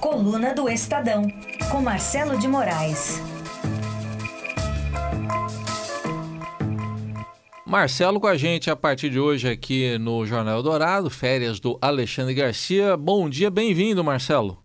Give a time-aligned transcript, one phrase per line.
[0.00, 1.22] Coluna do Estadão,
[1.72, 3.20] com Marcelo de Moraes.
[7.66, 12.32] Marcelo com a gente a partir de hoje aqui no Jornal Dourado, férias do Alexandre
[12.32, 12.96] Garcia.
[12.96, 14.58] Bom dia, bem-vindo, Marcelo.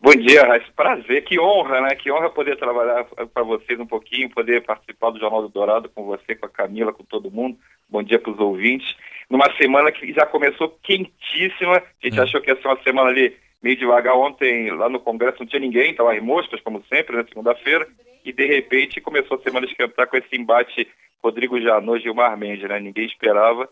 [0.00, 0.66] Bom dia, Raíssa.
[0.74, 1.90] Prazer, que honra, né?
[1.94, 6.04] Que honra poder trabalhar para vocês um pouquinho, poder participar do Jornal do Dourado com
[6.04, 7.56] você, com a Camila, com todo mundo.
[7.88, 8.96] Bom dia para os ouvintes.
[9.30, 12.22] Numa semana que já começou quentíssima, a gente é.
[12.22, 13.32] achou que ia ser uma semana ali
[13.62, 14.16] meio devagar.
[14.16, 17.86] Ontem, lá no Congresso, não tinha ninguém, estavam as moscas, como sempre, na segunda-feira,
[18.24, 20.88] e de repente começou a semana esquentar com esse embate
[21.22, 22.80] Rodrigo Janot, Gilmar Mendes, né?
[22.80, 23.68] Ninguém esperava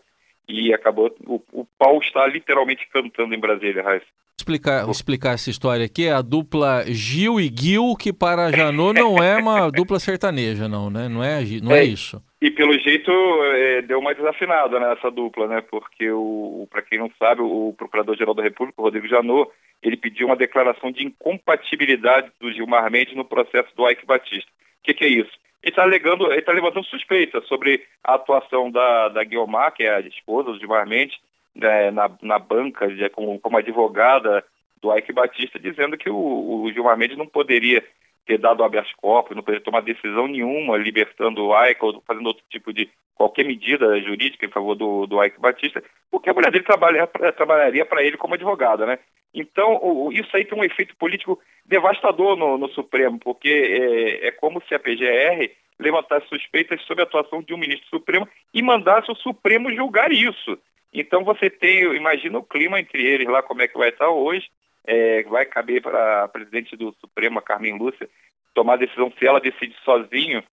[0.47, 1.13] e acabou.
[1.25, 4.20] O, o pau está literalmente cantando em Brasília, Raíssa.
[4.41, 9.21] Explicar, explicar essa história aqui, é a dupla Gil e Gil, que para Janot não
[9.21, 11.07] é uma dupla sertaneja, não, né?
[11.07, 12.19] Não é, não é, é isso.
[12.41, 15.61] E pelo jeito é, deu uma desafinada nessa né, dupla, né?
[15.61, 19.51] Porque o, para quem não sabe, o Procurador-Geral da República, Rodrigo Janot,
[19.83, 24.49] ele pediu uma declaração de incompatibilidade do Gilmar Mendes no processo do Ike Batista.
[24.79, 25.31] O que, que é isso?
[25.61, 29.93] Ele está alegando, ele está levantando suspeitas sobre a atuação da, da Guiomar, que é
[29.93, 31.15] a esposa do Gilmar Mendes,
[31.61, 34.43] né, na, na banca, de, como, como advogada
[34.81, 37.83] do Ike Batista, dizendo que o, o Gilmar Mendes não poderia
[38.25, 42.43] ter dado habeas corpus, não poderia tomar decisão nenhuma libertando o Ike ou fazendo outro
[42.49, 46.63] tipo de qualquer medida jurídica em favor do, do Ike Batista, porque a mulher dele
[46.63, 48.99] trabalha, trabalharia para ele como advogada, né?
[49.33, 54.31] Então, o, isso aí tem um efeito político devastador no, no Supremo, porque é, é,
[54.31, 59.11] como se a PGR levantasse suspeitas sobre a atuação de um ministro supremo e mandasse
[59.11, 60.57] o Supremo julgar isso.
[60.93, 64.49] Então você tem, imagina o clima entre eles lá, como é que vai estar hoje,
[64.85, 68.09] é, vai caber para a presidente do Supremo, a Carmen Lúcia,
[68.53, 70.43] tomar a decisão se ela decide sozinho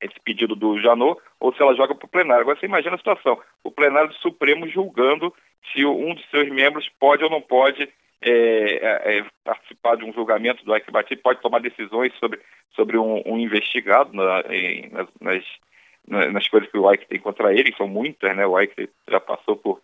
[0.00, 2.42] esse pedido do Janot ou se ela joga para o plenário.
[2.42, 5.32] Agora você imagina a situação, o plenário do Supremo julgando
[5.72, 7.88] se um de seus membros pode ou não pode
[8.20, 12.40] é, é, é participar de um julgamento do Batista, pode tomar decisões sobre,
[12.74, 15.44] sobre um, um investigado na, em, nas, nas,
[16.06, 18.46] nas coisas que o Ike tem contra ele, que são muitas, né?
[18.46, 19.80] O Ike já passou por,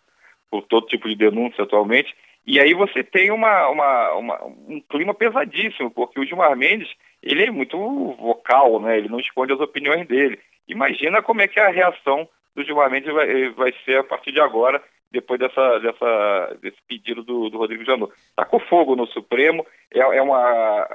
[0.49, 2.15] por todo tipo de denúncia atualmente,
[2.45, 6.89] e aí você tem uma, uma, uma, um clima pesadíssimo, porque o Gilmar Mendes,
[7.21, 7.77] ele é muito
[8.13, 8.97] vocal, né?
[8.97, 10.39] Ele não esconde as opiniões dele.
[10.67, 14.41] Imagina como é que a reação do Gilmar Mendes vai, vai ser a partir de
[14.41, 14.81] agora,
[15.11, 18.13] depois dessa, dessa, desse pedido do, do Rodrigo Janot.
[18.35, 20.87] Tacou fogo no Supremo, é, é uma,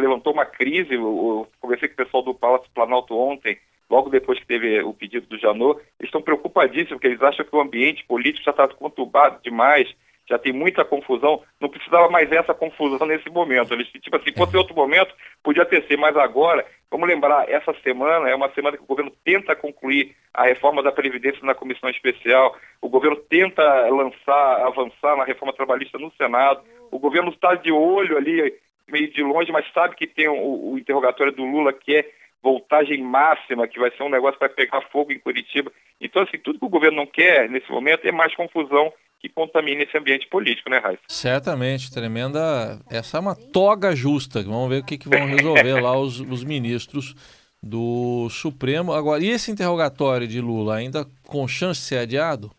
[0.00, 3.58] levantou uma crise, eu, eu conversei com o pessoal do Palácio Planalto ontem,
[3.90, 7.54] logo depois que teve o pedido do Janot, eles estão preocupadíssimos, porque eles acham que
[7.54, 9.94] o ambiente político já está conturbado demais,
[10.28, 13.74] já tem muita confusão, não precisava mais essa confusão nesse momento.
[13.74, 18.28] Eles, tipo assim, fosse outro momento, podia ter sido, mas agora, vamos lembrar, essa semana
[18.28, 22.56] é uma semana que o governo tenta concluir a reforma da Previdência na comissão especial,
[22.80, 28.16] o governo tenta lançar, avançar na reforma trabalhista no Senado, o governo está de olho
[28.16, 28.54] ali,
[28.88, 32.10] meio de longe, mas sabe que tem o, o interrogatório do Lula, que é
[32.44, 35.72] voltagem máxima, que vai ser um negócio que vai pegar fogo em Curitiba.
[35.98, 39.84] Então, assim, tudo que o governo não quer nesse momento é mais confusão que contamine
[39.84, 41.02] esse ambiente político, né, Raíssa?
[41.08, 42.78] Certamente, tremenda.
[42.90, 44.42] Essa é uma toga justa.
[44.42, 47.14] Vamos ver o que, que vão resolver lá os, os ministros
[47.62, 48.92] do Supremo.
[48.92, 52.50] Agora, e esse interrogatório de Lula ainda com chance de ser adiado?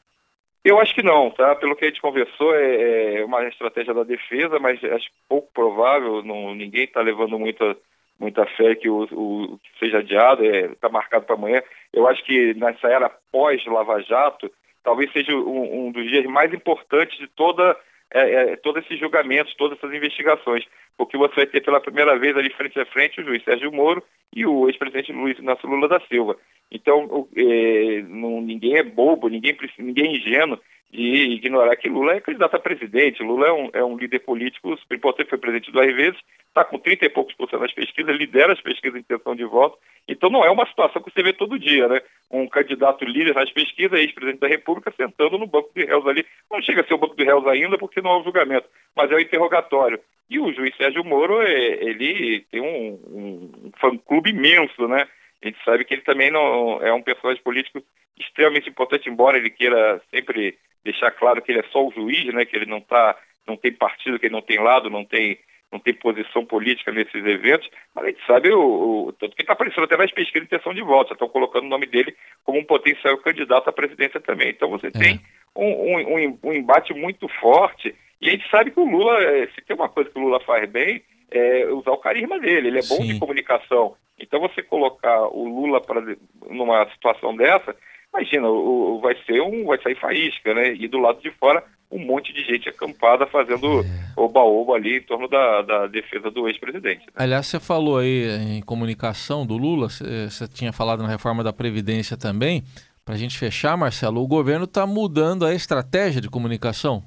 [0.63, 1.53] Eu acho que não, tá?
[1.53, 6.23] Pelo que a gente conversou, é, é uma estratégia da defesa, mas acho pouco provável,
[6.23, 7.77] não, ninguém está levando muita,
[8.19, 11.61] muita fé que o, o que seja adiado, está é, marcado para amanhã.
[11.93, 14.51] Eu acho que nessa era pós-Lava Jato,
[14.83, 17.75] talvez seja um, um dos dias mais importantes de toda
[18.13, 20.63] é, é, todos esses julgamentos, todas essas investigações,
[20.97, 24.03] porque você vai ter pela primeira vez ali frente a frente o juiz Sérgio Moro
[24.33, 26.37] e o ex-presidente Luiz Inácio Lula da Silva.
[26.71, 30.59] Então, o, é, não, ninguém é bobo, ninguém, ninguém é ingênuo
[30.91, 33.23] de ignorar que Lula é candidato a presidente.
[33.23, 37.05] Lula é um, é um líder político importante, foi presidente duas vezes, está com 30
[37.05, 39.77] e poucos por cento das pesquisas, lidera as pesquisas de intenção de voto.
[40.07, 42.01] Então não é uma situação que você vê todo dia, né?
[42.31, 46.25] Um candidato líder nas pesquisas, ex-presidente da República, sentando no banco de réus ali.
[46.49, 49.11] Não chega a ser o banco de réus ainda, porque não é o julgamento, mas
[49.11, 49.99] é o interrogatório.
[50.29, 51.51] E o juiz Sérgio Moro, é,
[51.83, 55.07] ele tem um, um fã-clube imenso, né?
[55.43, 57.83] A gente sabe que ele também não é um personagem político
[58.17, 62.45] extremamente importante, embora ele queira sempre deixar claro que ele é só o juiz, né,
[62.45, 63.17] que ele não tá,
[63.47, 65.37] não tem partido, que ele não tem lado, não tem,
[65.71, 69.53] não tem posição política nesses eventos, mas a gente sabe o, o tanto que está
[69.53, 72.59] aparecendo até nas pesquisas de intenção de voto, já estão colocando o nome dele como
[72.59, 74.49] um potencial candidato à presidência também.
[74.49, 74.91] Então você é.
[74.91, 75.19] tem
[75.55, 79.61] um, um, um, embate muito forte e a gente sabe que o Lula, eh, se
[79.61, 82.87] tem uma coisa que o Lula faz bem, é usar o carisma dele, ele é
[82.87, 83.13] bom Sim.
[83.13, 83.95] de comunicação.
[84.19, 86.01] Então você colocar o Lula pra,
[86.49, 87.75] numa situação dessa,
[88.13, 90.73] imagina, o, o, vai ser um, vai sair faísca, né?
[90.73, 93.85] E do lado de fora, um monte de gente acampada fazendo é.
[94.15, 97.05] oba-oba ali em torno da, da defesa do ex-presidente.
[97.05, 97.13] Né?
[97.15, 102.17] Aliás, você falou aí em comunicação do Lula, você tinha falado na reforma da Previdência
[102.17, 102.63] também.
[103.03, 107.03] Para a gente fechar, Marcelo, o governo está mudando a estratégia de comunicação?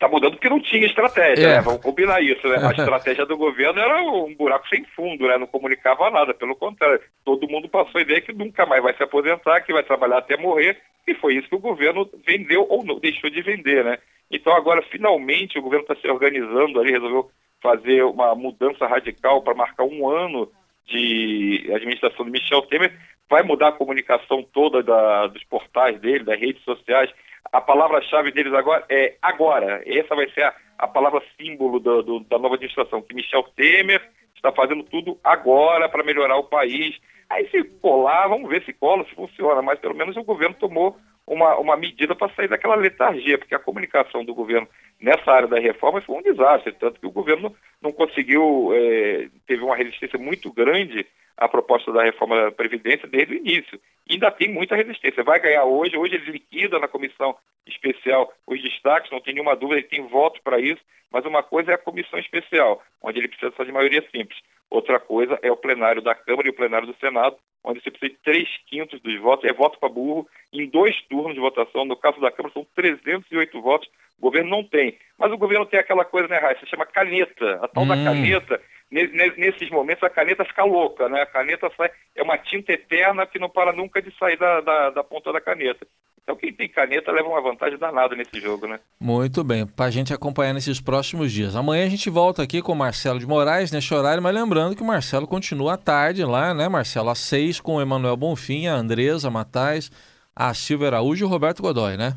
[0.00, 1.54] Está mudando porque não tinha estratégia, é.
[1.56, 1.60] né?
[1.60, 2.56] Vamos combinar isso, né?
[2.56, 5.36] A estratégia do governo era um buraco sem fundo, né?
[5.36, 7.02] Não comunicava nada, pelo contrário.
[7.22, 10.38] Todo mundo passou a ideia que nunca mais vai se aposentar, que vai trabalhar até
[10.38, 13.98] morrer, e foi isso que o governo vendeu ou não deixou de vender, né?
[14.30, 17.30] Então agora, finalmente, o governo está se organizando ali, resolveu
[17.60, 20.50] fazer uma mudança radical para marcar um ano
[20.86, 22.98] de administração do Michel Temer,
[23.28, 27.10] vai mudar a comunicação toda da, dos portais dele, das redes sociais.
[27.52, 29.82] A palavra-chave deles agora é agora.
[29.86, 34.02] Essa vai ser a, a palavra símbolo do, do, da nova administração, que Michel Temer
[34.34, 36.96] está fazendo tudo agora para melhorar o país.
[37.28, 40.96] Aí se colar, vamos ver se cola, se funciona, mas pelo menos o governo tomou
[41.26, 44.66] uma, uma medida para sair daquela letargia, porque a comunicação do governo
[45.00, 49.62] nessa área da reforma foi um desastre, tanto que o governo não conseguiu, é, teve
[49.62, 51.06] uma resistência muito grande
[51.40, 53.80] à proposta da reforma da Previdência desde o início.
[54.06, 55.24] E ainda tem muita resistência.
[55.24, 57.34] Vai ganhar hoje, hoje ele liquida na comissão
[57.66, 61.72] especial os destaques, não tem nenhuma dúvida, ele tem voto para isso, mas uma coisa
[61.72, 64.38] é a comissão especial, onde ele precisa só de maioria simples.
[64.70, 68.12] Outra coisa é o plenário da Câmara e o plenário do Senado, onde você precisa
[68.12, 71.84] de três quintos dos votos, é voto para burro, em dois turnos de votação.
[71.84, 73.88] No caso da Câmara, são 308 votos,
[74.18, 74.96] o governo não tem.
[75.18, 77.58] Mas o governo tem aquela coisa, né, Raíssa, se chama caneta.
[77.62, 77.88] A tal hum.
[77.88, 78.60] da caneta,
[78.90, 81.22] nesses momentos, a caneta fica louca, né?
[81.22, 84.90] A caneta sai, é uma tinta eterna que não para nunca de sair da, da,
[84.90, 85.86] da ponta da caneta.
[86.22, 88.78] Então quem tem caneta leva uma vantagem danada nesse jogo, né?
[89.00, 91.56] Muito bem, para a gente acompanhar nesses próximos dias.
[91.56, 94.82] Amanhã a gente volta aqui com o Marcelo de Moraes neste horário, mas lembrando que
[94.82, 97.10] o Marcelo continua à tarde lá, né, Marcelo?
[97.10, 99.90] Às seis com o Emanuel Bonfim, a Andresa Matais,
[100.34, 102.14] a Silvia Araújo e o Roberto Godoy, né?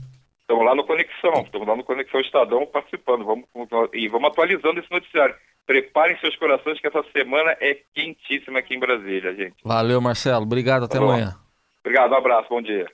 [0.53, 3.25] Estamos lá no Conexão, estamos lá no Conexão Estadão participando.
[3.25, 3.45] Vamos,
[3.91, 5.33] e vamos atualizando esse noticiário.
[5.65, 9.55] Preparem seus corações que essa semana é quentíssima aqui em Brasília, gente.
[9.63, 10.43] Valeu, Marcelo.
[10.43, 10.83] Obrigado.
[10.83, 11.35] Até tá amanhã.
[11.83, 12.85] Obrigado, um abraço, bom dia.